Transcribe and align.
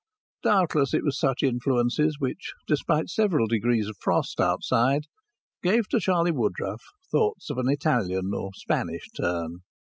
Doubtless 0.41 0.95
it 0.95 1.03
was 1.03 1.19
such 1.19 1.43
influences 1.43 2.15
which, 2.17 2.53
despite 2.65 3.07
several 3.07 3.45
degrees 3.45 3.87
of 3.87 3.97
frost 4.01 4.39
outside, 4.41 5.03
gave 5.61 5.87
to 5.89 5.99
Charlie 5.99 6.31
Woodruff's 6.31 6.91
thoughts 7.11 7.51
an 7.51 7.69
Italian, 7.69 8.31
or 8.33 8.49
Spanish, 8.55 9.07
turn. 9.15 9.59